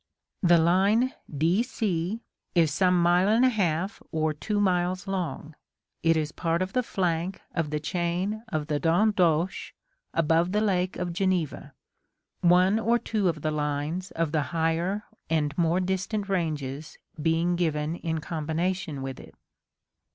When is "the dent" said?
8.65-9.15